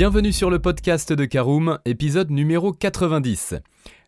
Bienvenue 0.00 0.32
sur 0.32 0.48
le 0.48 0.58
podcast 0.58 1.12
de 1.12 1.26
Caroom, 1.26 1.78
épisode 1.84 2.30
numéro 2.30 2.72
90. 2.72 3.56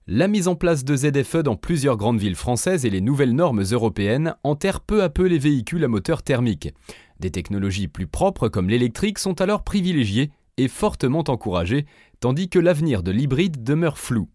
La 0.06 0.26
mise 0.26 0.48
en 0.48 0.54
place 0.54 0.86
de 0.86 0.96
ZFE 0.96 1.42
dans 1.42 1.54
plusieurs 1.54 1.98
grandes 1.98 2.18
villes 2.18 2.34
françaises 2.34 2.86
et 2.86 2.90
les 2.90 3.02
nouvelles 3.02 3.34
normes 3.34 3.62
européennes 3.62 4.34
enterrent 4.42 4.80
peu 4.80 5.02
à 5.02 5.10
peu 5.10 5.26
les 5.26 5.38
véhicules 5.38 5.84
à 5.84 5.88
moteur 5.88 6.22
thermique. 6.22 6.72
Des 7.20 7.30
technologies 7.30 7.88
plus 7.88 8.06
propres 8.06 8.48
comme 8.48 8.70
l'électrique 8.70 9.18
sont 9.18 9.38
alors 9.42 9.64
privilégiées 9.64 10.30
et 10.56 10.68
fortement 10.68 11.24
encouragées, 11.28 11.84
tandis 12.20 12.48
que 12.48 12.58
l'avenir 12.58 13.02
de 13.02 13.10
l'hybride 13.10 13.62
demeure 13.62 13.98
flou. 13.98 14.30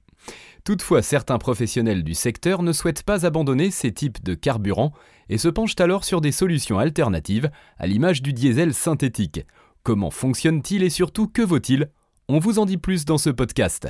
Toutefois, 0.64 1.02
certains 1.02 1.40
professionnels 1.40 2.04
du 2.04 2.14
secteur 2.14 2.62
ne 2.62 2.72
souhaitent 2.72 3.02
pas 3.02 3.26
abandonner 3.26 3.72
ces 3.72 3.92
types 3.92 4.24
de 4.24 4.36
carburants 4.36 4.94
et 5.28 5.40
se 5.40 5.48
penchent 5.48 5.80
alors 5.80 6.04
sur 6.04 6.22
des 6.22 6.32
solutions 6.32 6.78
alternatives, 6.78 7.50
à 7.80 7.88
l'image 7.88 8.22
du 8.22 8.32
diesel 8.32 8.76
synthétique. 8.76 9.44
Comment 9.88 10.12
fonctionne-t-il 10.12 10.84
et 10.84 10.90
surtout 10.90 11.30
que 11.30 11.42
vaut-il? 11.42 11.90
On 12.28 12.40
vous 12.40 12.60
en 12.60 12.66
dit 12.66 12.76
plus 12.76 13.06
dans 13.06 13.18
ce 13.18 13.30
podcast. 13.30 13.88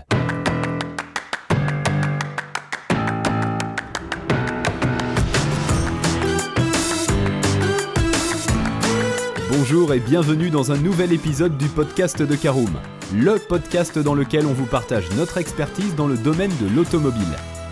Bonjour 9.50 9.92
et 9.92 10.00
bienvenue 10.00 10.52
dans 10.52 10.72
un 10.72 10.78
nouvel 10.78 11.14
épisode 11.14 11.58
du 11.58 11.68
podcast 11.68 12.22
de 12.22 12.36
Caroom, 12.36 12.80
le 13.16 13.40
podcast 13.40 13.98
dans 13.98 14.14
lequel 14.14 14.46
on 14.46 14.54
vous 14.54 14.68
partage 14.68 15.10
notre 15.16 15.40
expertise 15.40 15.96
dans 15.96 16.06
le 16.06 16.18
domaine 16.18 16.56
de 16.62 16.76
l'automobile. 16.76 17.24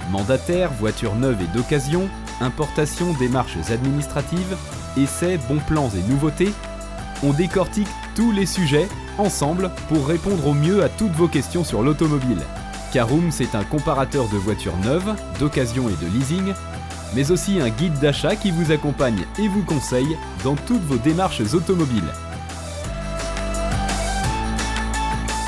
Mandataire, 0.09 0.73
voitures 0.73 1.13
neuves 1.13 1.43
et 1.43 1.55
d'occasion, 1.55 2.09
importation, 2.41 3.13
démarches 3.19 3.57
administratives, 3.69 4.57
essais, 4.97 5.37
bons 5.47 5.61
plans 5.67 5.91
et 5.91 6.01
nouveautés, 6.09 6.53
on 7.23 7.33
décortique 7.33 7.87
tous 8.15 8.31
les 8.31 8.45
sujets 8.45 8.87
ensemble 9.17 9.71
pour 9.87 10.07
répondre 10.07 10.47
au 10.47 10.53
mieux 10.53 10.83
à 10.83 10.89
toutes 10.89 11.13
vos 11.13 11.27
questions 11.27 11.63
sur 11.63 11.81
l'automobile. 11.83 12.41
Caroom, 12.91 13.31
c'est 13.31 13.55
un 13.55 13.63
comparateur 13.63 14.27
de 14.29 14.37
voitures 14.37 14.77
neuves, 14.77 15.15
d'occasion 15.39 15.89
et 15.89 16.03
de 16.03 16.11
leasing, 16.11 16.53
mais 17.13 17.31
aussi 17.31 17.59
un 17.59 17.69
guide 17.69 17.99
d'achat 17.99 18.35
qui 18.35 18.51
vous 18.51 18.71
accompagne 18.71 19.25
et 19.39 19.47
vous 19.47 19.63
conseille 19.63 20.17
dans 20.43 20.55
toutes 20.55 20.83
vos 20.83 20.97
démarches 20.97 21.41
automobiles. 21.53 22.11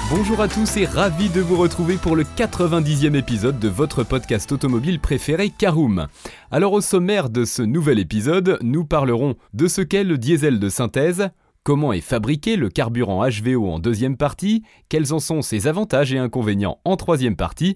Bonjour 0.10 0.40
à 0.40 0.48
tous 0.48 0.78
et 0.78 0.86
ravi 0.86 1.30
de 1.30 1.42
vous 1.42 1.58
retrouver 1.58 1.98
pour 1.98 2.16
le 2.16 2.24
90e 2.24 3.14
épisode 3.14 3.60
de 3.60 3.68
votre 3.68 4.04
podcast 4.04 4.50
automobile 4.54 5.02
préféré 5.02 5.50
Caroom. 5.50 6.08
Alors 6.50 6.72
au 6.72 6.80
sommaire 6.80 7.30
de 7.30 7.44
ce 7.44 7.62
nouvel 7.62 8.00
épisode, 8.00 8.58
nous 8.62 8.86
parlerons 8.86 9.36
de 9.54 9.68
ce 9.68 9.82
qu'est 9.82 10.06
le 10.06 10.18
diesel 10.18 10.60
de 10.60 10.70
synthèse, 10.70 11.30
comment 11.68 11.92
est 11.92 12.00
fabriqué 12.00 12.56
le 12.56 12.70
carburant 12.70 13.28
HVO 13.28 13.70
en 13.70 13.80
deuxième 13.80 14.16
partie, 14.16 14.64
quels 14.88 15.12
en 15.12 15.20
sont 15.20 15.42
ses 15.42 15.68
avantages 15.68 16.14
et 16.14 16.18
inconvénients 16.18 16.80
en 16.86 16.96
troisième 16.96 17.36
partie, 17.36 17.76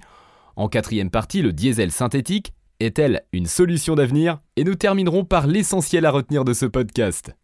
en 0.56 0.70
quatrième 0.70 1.10
partie 1.10 1.42
le 1.42 1.52
diesel 1.52 1.92
synthétique, 1.92 2.54
est-elle 2.80 3.24
une 3.34 3.48
solution 3.48 3.96
d'avenir? 3.96 4.40
Et 4.56 4.64
nous 4.64 4.76
terminerons 4.76 5.26
par 5.26 5.46
l'essentiel 5.46 6.06
à 6.06 6.12
retenir 6.12 6.46
de 6.46 6.54
ce 6.54 6.66
podcast. 6.66 7.36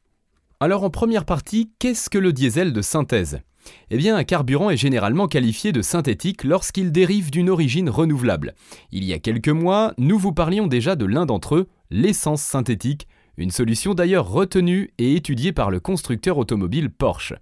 Alors 0.62 0.86
en 0.86 0.90
première 0.90 1.25
partie, 1.25 1.70
qu'est-ce 1.80 2.09
que 2.09 2.18
le 2.18 2.31
diesel 2.31 2.72
de 2.72 2.81
synthèse? 2.81 3.42
Eh 3.90 3.98
bien, 3.98 4.16
un 4.16 4.23
carburant 4.23 4.70
est 4.70 4.78
généralement 4.78 5.28
qualifié 5.28 5.73
de 5.73 5.81
synthétique 5.81 6.45
lorsqu'il 6.45 6.94
dérive 6.94 7.30
d'une 7.30 7.50
origine 7.50 7.90
renouvelable. 7.90 8.56
Il 8.94 9.03
y 9.03 9.12
a 9.12 9.20
quelques 9.20 9.50
mois, 9.50 9.94
nous 9.98 10.18
vous 10.18 10.31
parlions 10.31 10.68
déjà 10.68 10.95
de 10.95 11.03
l'un 11.03 11.25
d'entre 11.25 11.56
eux, 11.56 11.68
l'essence 11.92 12.42
synthétique, 12.42 13.06
une 13.38 13.52
solution 13.52 13.93
d'ailleurs 13.93 14.30
retenue 14.30 14.91
et 14.97 15.16
étudiée 15.16 15.53
par 15.53 15.69
le 15.69 15.80
constructeur 15.80 16.38
automobile 16.38 16.89
Porsche. 16.89 17.33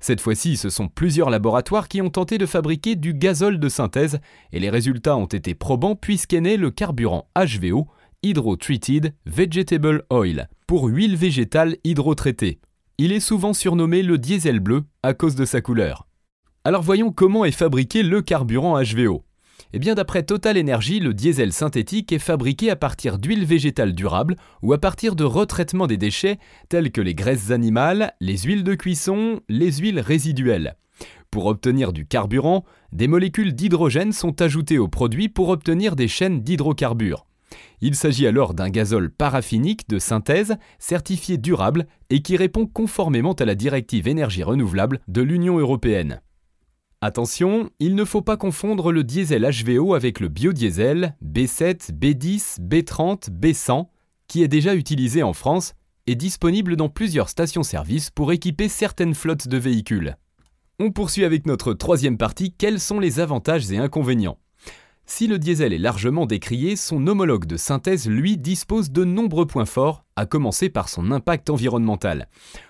Cette 0.00 0.20
fois-ci, 0.20 0.56
ce 0.56 0.68
sont 0.68 0.88
plusieurs 0.88 1.30
laboratoires 1.30 1.88
qui 1.88 2.02
ont 2.02 2.10
tenté 2.10 2.36
de 2.38 2.46
fabriquer 2.46 2.96
du 2.96 3.14
gazole 3.14 3.58
de 3.58 3.68
synthèse, 3.68 4.18
et 4.52 4.60
les 4.60 4.70
résultats 4.70 5.16
ont 5.16 5.26
été 5.26 5.54
probants 5.54 5.94
puisqu'est 5.96 6.40
né 6.40 6.56
le 6.56 6.70
carburant 6.70 7.28
HVO, 7.36 7.86
Hydro 8.22 8.56
Treated 8.56 9.14
Vegetable 9.26 10.04
Oil, 10.10 10.48
pour 10.66 10.86
huile 10.86 11.16
végétale 11.16 11.76
hydrotraitée. 11.84 12.58
Il 12.98 13.12
est 13.12 13.20
souvent 13.20 13.52
surnommé 13.52 14.02
le 14.02 14.18
diesel 14.18 14.58
bleu 14.58 14.84
à 15.02 15.14
cause 15.14 15.36
de 15.36 15.44
sa 15.44 15.60
couleur. 15.60 16.06
Alors 16.64 16.82
voyons 16.82 17.12
comment 17.12 17.44
est 17.44 17.52
fabriqué 17.52 18.02
le 18.02 18.22
carburant 18.22 18.82
HVO. 18.82 19.25
Eh 19.72 19.78
bien 19.78 19.94
d'après 19.94 20.22
Total 20.22 20.58
Energy, 20.58 21.00
le 21.00 21.12
diesel 21.12 21.52
synthétique 21.52 22.12
est 22.12 22.18
fabriqué 22.18 22.70
à 22.70 22.76
partir 22.76 23.18
d'huile 23.18 23.44
végétale 23.44 23.94
durable 23.94 24.36
ou 24.62 24.72
à 24.72 24.78
partir 24.78 25.16
de 25.16 25.24
retraitement 25.24 25.86
des 25.86 25.96
déchets 25.96 26.38
tels 26.68 26.90
que 26.90 27.00
les 27.00 27.14
graisses 27.14 27.50
animales, 27.50 28.14
les 28.20 28.38
huiles 28.38 28.64
de 28.64 28.74
cuisson, 28.74 29.40
les 29.48 29.72
huiles 29.72 30.00
résiduelles. 30.00 30.76
Pour 31.30 31.46
obtenir 31.46 31.92
du 31.92 32.06
carburant, 32.06 32.64
des 32.92 33.08
molécules 33.08 33.54
d'hydrogène 33.54 34.12
sont 34.12 34.40
ajoutées 34.40 34.78
au 34.78 34.88
produit 34.88 35.28
pour 35.28 35.50
obtenir 35.50 35.96
des 35.96 36.08
chaînes 36.08 36.40
d'hydrocarbures. 36.40 37.26
Il 37.80 37.94
s'agit 37.94 38.26
alors 38.26 38.54
d'un 38.54 38.70
gazole 38.70 39.10
paraffinique 39.10 39.88
de 39.88 39.98
synthèse 39.98 40.56
certifié 40.78 41.36
durable 41.36 41.86
et 42.08 42.22
qui 42.22 42.36
répond 42.36 42.66
conformément 42.66 43.34
à 43.34 43.44
la 43.44 43.54
directive 43.54 44.08
énergie 44.08 44.42
renouvelable 44.42 45.00
de 45.08 45.20
l'Union 45.20 45.58
européenne. 45.58 46.20
Attention, 47.02 47.68
il 47.78 47.94
ne 47.94 48.06
faut 48.06 48.22
pas 48.22 48.38
confondre 48.38 48.90
le 48.90 49.04
diesel 49.04 49.46
HVO 49.46 49.94
avec 49.94 50.18
le 50.18 50.28
biodiesel 50.28 51.14
B7, 51.22 51.92
B10, 51.92 52.58
B30, 52.58 53.28
B100, 53.30 53.88
qui 54.28 54.42
est 54.42 54.48
déjà 54.48 54.74
utilisé 54.74 55.22
en 55.22 55.34
France 55.34 55.74
et 56.06 56.14
disponible 56.14 56.74
dans 56.74 56.88
plusieurs 56.88 57.28
stations-service 57.28 58.10
pour 58.10 58.32
équiper 58.32 58.70
certaines 58.70 59.14
flottes 59.14 59.46
de 59.46 59.58
véhicules. 59.58 60.16
On 60.78 60.90
poursuit 60.90 61.24
avec 61.24 61.46
notre 61.46 61.74
troisième 61.74 62.16
partie, 62.16 62.54
quels 62.56 62.80
sont 62.80 62.98
les 62.98 63.20
avantages 63.20 63.70
et 63.70 63.76
inconvénients? 63.76 64.38
Si 65.04 65.26
le 65.28 65.38
diesel 65.38 65.72
est 65.72 65.78
largement 65.78 66.26
décrié, 66.26 66.76
son 66.76 67.06
homologue 67.06 67.46
de 67.46 67.56
synthèse, 67.56 68.08
lui, 68.08 68.38
dispose 68.38 68.90
de 68.90 69.04
nombreux 69.04 69.46
points 69.46 69.64
forts, 69.64 70.04
à 70.16 70.26
commencer 70.26 70.68
par 70.68 70.88
son 70.88 71.12
impact 71.12 71.48
environnemental. 71.50 72.28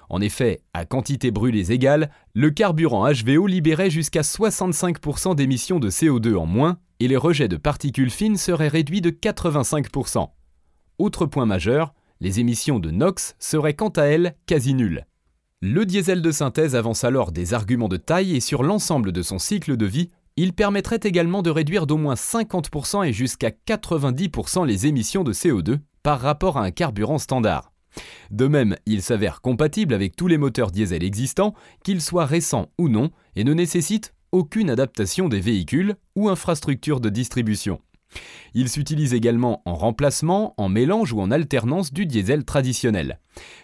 En 0.09 0.21
effet, 0.21 0.61
à 0.73 0.85
quantité 0.85 1.31
brûlée 1.31 1.73
égale, 1.73 2.11
le 2.35 2.51
carburant 2.51 3.11
HVO 3.11 3.47
libérait 3.47 3.91
jusqu'à 3.91 4.21
65% 4.21 5.35
d'émissions 5.35 5.81
de 5.81 5.91
CO2 5.91 6.37
en 6.37 6.47
moins 6.47 6.79
et 7.01 7.09
les 7.09 7.17
rejets 7.17 7.49
de 7.49 7.57
particules 7.57 8.11
fines 8.11 8.37
seraient 8.37 8.69
réduits 8.69 9.01
de 9.01 9.11
85%. 9.11 10.31
Autre 10.99 11.27
point 11.27 11.47
majeur, 11.47 11.93
les 12.21 12.41
émissions 12.41 12.79
de 12.79 12.91
NOx 12.91 13.35
seraient 13.39 13.75
quant 13.75 13.91
à 13.91 14.05
elles 14.05 14.35
quasi 14.47 14.75
nulles. 14.75 15.07
Le 15.61 15.85
diesel 15.85 16.23
de 16.23 16.31
synthèse 16.31 16.75
avance 16.77 17.05
alors 17.05 17.33
des 17.33 17.55
arguments 17.55 17.89
de 17.89 17.97
taille 17.97 18.37
et 18.37 18.41
sur 18.41 18.63
l'ensemble 18.63 19.13
de 19.13 19.23
son 19.23 19.39
cycle 19.39 19.77
de 19.77 19.87
vie, 19.87 20.11
il 20.37 20.53
permettrait 20.53 21.01
également 21.03 21.43
de 21.43 21.51
réduire 21.51 21.87
d'au 21.87 21.97
moins 21.97 22.15
50% 22.15 23.07
et 23.07 23.13
jusqu'à 23.13 23.51
90% 23.51 24.67
les 24.67 24.87
émissions 24.87 25.25
de 25.25 25.33
CO2 25.33 25.79
par 26.03 26.21
rapport 26.21 26.59
à 26.59 26.63
un 26.63 26.71
carburant 26.71 27.19
standard. 27.19 27.73
De 28.31 28.47
même, 28.47 28.77
il 28.87 29.03
s'avère 29.03 29.41
compatible 29.41 29.95
avec 29.95 30.17
tous 30.17 30.27
les 30.27 30.39
moteurs 30.39 30.71
diesel 30.71 31.05
existants, 31.05 31.55
qu'ils 31.85 32.01
soient 32.03 32.27
récents 32.27 32.71
ou 32.79 32.89
non, 32.89 33.11
et 33.35 33.45
ne 33.45 33.55
nécessite 33.55 34.15
aucune 34.33 34.71
adaptation 34.71 35.29
des 35.29 35.41
véhicules 35.41 35.97
ou 36.15 36.29
infrastructures 36.29 37.01
de 37.01 37.09
distribution. 37.09 37.81
Il 38.55 38.69
s'utilise 38.69 39.13
également 39.13 39.63
en 39.67 39.75
remplacement, 39.75 40.55
en 40.57 40.69
mélange 40.69 41.13
ou 41.13 41.21
en 41.21 41.31
alternance 41.31 41.93
du 41.93 42.07
diesel 42.07 42.45
traditionnel. 42.45 43.19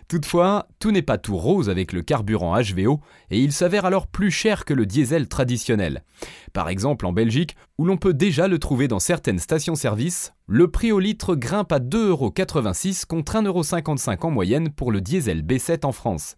Toutefois, 0.08 0.68
tout 0.78 0.90
n'est 0.90 1.00
pas 1.00 1.16
tout 1.16 1.36
rose 1.36 1.70
avec 1.70 1.92
le 1.92 2.02
carburant 2.02 2.60
HVO 2.60 3.00
et 3.30 3.38
il 3.38 3.52
s'avère 3.52 3.86
alors 3.86 4.06
plus 4.06 4.30
cher 4.30 4.66
que 4.66 4.74
le 4.74 4.84
diesel 4.84 5.28
traditionnel. 5.28 6.04
Par 6.52 6.68
exemple 6.68 7.06
en 7.06 7.12
Belgique, 7.12 7.56
où 7.78 7.86
l'on 7.86 7.96
peut 7.96 8.12
déjà 8.12 8.48
le 8.48 8.58
trouver 8.58 8.88
dans 8.88 8.98
certaines 8.98 9.38
stations-service, 9.38 10.34
le 10.46 10.68
prix 10.68 10.92
au 10.92 10.98
litre 10.98 11.34
grimpe 11.34 11.72
à 11.72 11.78
2,86€ 11.78 13.06
contre 13.06 13.36
1,55€ 13.36 14.26
en 14.26 14.30
moyenne 14.30 14.70
pour 14.70 14.92
le 14.92 15.00
diesel 15.00 15.42
B7 15.42 15.86
en 15.86 15.92
France. 15.92 16.36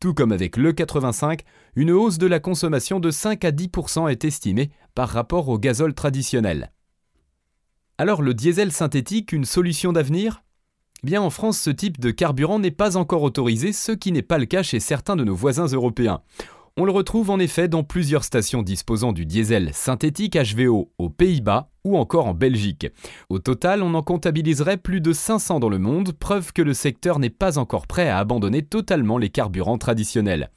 Tout 0.00 0.14
comme 0.14 0.32
avec 0.32 0.56
le 0.56 0.72
85, 0.72 1.42
une 1.76 1.90
hausse 1.90 2.16
de 2.16 2.26
la 2.26 2.40
consommation 2.40 3.00
de 3.00 3.10
5 3.10 3.44
à 3.44 3.50
10% 3.50 4.10
est 4.10 4.24
estimée 4.24 4.70
par 4.94 5.10
rapport 5.10 5.48
au 5.50 5.58
gazole 5.58 5.92
traditionnel. 5.92 6.72
Alors 8.00 8.22
le 8.22 8.32
diesel 8.32 8.72
synthétique, 8.72 9.30
une 9.30 9.44
solution 9.44 9.92
d'avenir? 9.92 10.42
Bien 11.02 11.20
en 11.20 11.28
France, 11.28 11.58
ce 11.58 11.68
type 11.68 12.00
de 12.00 12.10
carburant 12.10 12.58
n'est 12.58 12.70
pas 12.70 12.96
encore 12.96 13.22
autorisé, 13.22 13.74
ce 13.74 13.92
qui 13.92 14.10
n'est 14.10 14.22
pas 14.22 14.38
le 14.38 14.46
cas 14.46 14.62
chez 14.62 14.80
certains 14.80 15.16
de 15.16 15.24
nos 15.24 15.34
voisins 15.34 15.66
européens. 15.66 16.22
On 16.78 16.86
le 16.86 16.92
retrouve 16.92 17.28
en 17.28 17.38
effet 17.38 17.68
dans 17.68 17.84
plusieurs 17.84 18.24
stations 18.24 18.62
disposant 18.62 19.12
du 19.12 19.26
diesel 19.26 19.74
synthétique 19.74 20.38
HVO 20.38 20.90
aux 20.96 21.10
Pays-Bas 21.10 21.68
ou 21.84 21.98
encore 21.98 22.26
en 22.26 22.32
Belgique. 22.32 22.86
Au 23.28 23.38
total, 23.38 23.82
on 23.82 23.92
en 23.92 24.02
comptabiliserait 24.02 24.78
plus 24.78 25.02
de 25.02 25.12
500 25.12 25.60
dans 25.60 25.68
le 25.68 25.78
monde, 25.78 26.12
preuve 26.12 26.54
que 26.54 26.62
le 26.62 26.72
secteur 26.72 27.18
n'est 27.18 27.28
pas 27.28 27.58
encore 27.58 27.86
prêt 27.86 28.08
à 28.08 28.16
abandonner 28.16 28.62
totalement 28.62 29.18
les 29.18 29.28
carburants 29.28 29.76
traditionnels. 29.76 30.48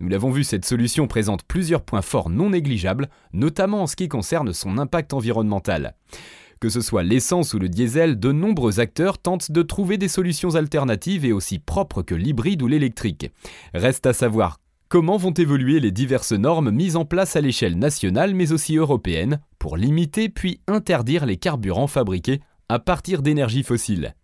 Nous 0.00 0.08
l'avons 0.08 0.32
vu, 0.32 0.42
cette 0.42 0.64
solution 0.64 1.06
présente 1.06 1.44
plusieurs 1.44 1.82
points 1.82 2.02
forts 2.02 2.30
non 2.30 2.50
négligeables, 2.50 3.10
notamment 3.32 3.82
en 3.82 3.86
ce 3.86 3.94
qui 3.94 4.08
concerne 4.08 4.52
son 4.52 4.76
impact 4.76 5.14
environnemental. 5.14 5.94
Que 6.60 6.68
ce 6.68 6.82
soit 6.82 7.02
l'essence 7.02 7.54
ou 7.54 7.58
le 7.58 7.70
diesel, 7.70 8.20
de 8.20 8.32
nombreux 8.32 8.80
acteurs 8.80 9.16
tentent 9.16 9.50
de 9.50 9.62
trouver 9.62 9.96
des 9.96 10.08
solutions 10.08 10.56
alternatives 10.56 11.24
et 11.24 11.32
aussi 11.32 11.58
propres 11.58 12.02
que 12.02 12.14
l'hybride 12.14 12.60
ou 12.60 12.66
l'électrique. 12.66 13.32
Reste 13.72 14.04
à 14.04 14.12
savoir 14.12 14.58
Comment 14.90 15.16
vont 15.16 15.32
évoluer 15.32 15.80
les 15.80 15.90
diverses 15.90 16.32
normes 16.32 16.70
mises 16.70 16.96
en 16.96 17.06
place 17.06 17.34
à 17.34 17.40
l'échelle 17.40 17.78
nationale 17.78 18.34
mais 18.34 18.52
aussi 18.52 18.76
européenne 18.76 19.40
pour 19.58 19.78
limiter 19.78 20.28
puis 20.28 20.60
interdire 20.66 21.24
les 21.24 21.38
carburants 21.38 21.86
fabriqués 21.86 22.40
à 22.68 22.78
partir 22.78 23.22
d'énergie 23.22 23.62
fossile 23.62 24.14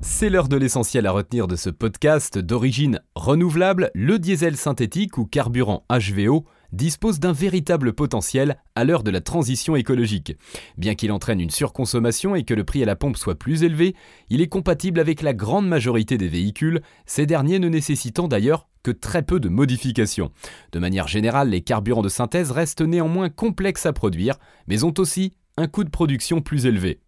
c'est 0.00 0.30
l'heure 0.30 0.48
de 0.48 0.56
l'essentiel 0.56 1.06
à 1.06 1.10
retenir 1.10 1.48
de 1.48 1.56
ce 1.56 1.70
podcast 1.70 2.38
d'origine 2.38 3.00
renouvelable, 3.14 3.90
le 3.94 4.18
diesel 4.18 4.56
synthétique 4.56 5.18
ou 5.18 5.26
carburant 5.26 5.84
HVO 5.90 6.44
dispose 6.72 7.20
d'un 7.20 7.32
véritable 7.32 7.92
potentiel 7.92 8.58
à 8.74 8.84
l'heure 8.84 9.02
de 9.02 9.10
la 9.10 9.20
transition 9.20 9.76
écologique. 9.76 10.36
Bien 10.76 10.94
qu'il 10.94 11.12
entraîne 11.12 11.40
une 11.40 11.50
surconsommation 11.50 12.34
et 12.34 12.44
que 12.44 12.54
le 12.54 12.64
prix 12.64 12.82
à 12.82 12.86
la 12.86 12.96
pompe 12.96 13.16
soit 13.16 13.38
plus 13.38 13.62
élevé, 13.62 13.94
il 14.30 14.40
est 14.40 14.48
compatible 14.48 15.00
avec 15.00 15.22
la 15.22 15.34
grande 15.34 15.68
majorité 15.68 16.18
des 16.18 16.28
véhicules, 16.28 16.82
ces 17.06 17.26
derniers 17.26 17.58
ne 17.58 17.68
nécessitant 17.68 18.28
d'ailleurs 18.28 18.68
que 18.82 18.90
très 18.90 19.22
peu 19.22 19.40
de 19.40 19.48
modifications. 19.48 20.30
De 20.72 20.78
manière 20.78 21.08
générale, 21.08 21.50
les 21.50 21.62
carburants 21.62 22.02
de 22.02 22.08
synthèse 22.08 22.50
restent 22.50 22.82
néanmoins 22.82 23.28
complexes 23.28 23.86
à 23.86 23.92
produire, 23.92 24.36
mais 24.66 24.84
ont 24.84 24.94
aussi 24.98 25.34
un 25.56 25.66
coût 25.66 25.84
de 25.84 25.90
production 25.90 26.40
plus 26.40 26.66
élevé. 26.66 27.00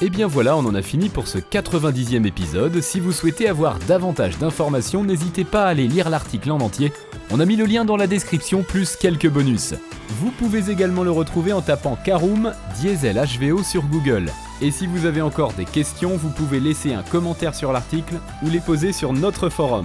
Et 0.00 0.10
bien 0.10 0.28
voilà, 0.28 0.56
on 0.56 0.64
en 0.64 0.76
a 0.76 0.82
fini 0.82 1.08
pour 1.08 1.26
ce 1.26 1.38
90e 1.38 2.24
épisode. 2.24 2.80
Si 2.80 3.00
vous 3.00 3.10
souhaitez 3.10 3.48
avoir 3.48 3.80
davantage 3.80 4.38
d'informations, 4.38 5.02
n'hésitez 5.02 5.44
pas 5.44 5.64
à 5.64 5.70
aller 5.70 5.88
lire 5.88 6.08
l'article 6.08 6.52
en 6.52 6.58
entier. 6.58 6.92
On 7.32 7.40
a 7.40 7.44
mis 7.44 7.56
le 7.56 7.64
lien 7.64 7.84
dans 7.84 7.96
la 7.96 8.06
description 8.06 8.62
plus 8.62 8.94
quelques 8.94 9.28
bonus. 9.28 9.74
Vous 10.20 10.30
pouvez 10.30 10.70
également 10.70 11.02
le 11.02 11.10
retrouver 11.10 11.52
en 11.52 11.62
tapant 11.62 11.98
Caroom 12.04 12.52
Diesel 12.76 13.20
HVO 13.20 13.64
sur 13.64 13.82
Google. 13.86 14.30
Et 14.60 14.70
si 14.70 14.86
vous 14.86 15.04
avez 15.04 15.20
encore 15.20 15.52
des 15.54 15.64
questions, 15.64 16.16
vous 16.16 16.30
pouvez 16.30 16.60
laisser 16.60 16.94
un 16.94 17.02
commentaire 17.02 17.56
sur 17.56 17.72
l'article 17.72 18.14
ou 18.44 18.50
les 18.50 18.60
poser 18.60 18.92
sur 18.92 19.12
notre 19.12 19.48
forum. 19.48 19.84